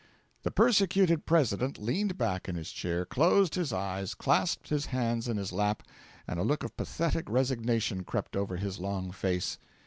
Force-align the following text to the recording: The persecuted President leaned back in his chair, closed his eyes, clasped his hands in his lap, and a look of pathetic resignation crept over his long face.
The 0.41 0.49
persecuted 0.49 1.27
President 1.27 1.77
leaned 1.77 2.17
back 2.17 2.49
in 2.49 2.55
his 2.55 2.71
chair, 2.71 3.05
closed 3.05 3.53
his 3.53 3.71
eyes, 3.71 4.15
clasped 4.15 4.69
his 4.69 4.87
hands 4.87 5.27
in 5.27 5.37
his 5.37 5.51
lap, 5.53 5.83
and 6.27 6.39
a 6.39 6.43
look 6.43 6.63
of 6.63 6.75
pathetic 6.75 7.29
resignation 7.29 8.03
crept 8.03 8.35
over 8.35 8.55
his 8.57 8.79
long 8.79 9.11
face. 9.11 9.59